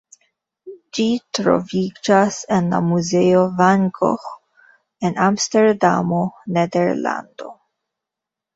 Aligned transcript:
Ĝi 0.97 1.03
troviĝas 1.37 2.37
en 2.57 2.71
la 2.71 2.79
muzeo 2.87 3.43
Van 3.61 3.85
Gogh 3.99 4.27
en 5.11 5.21
Amsterdamo, 5.29 6.25
Nederlando. 6.59 7.55